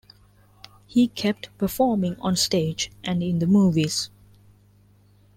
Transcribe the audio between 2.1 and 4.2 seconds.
on stage and in the movies.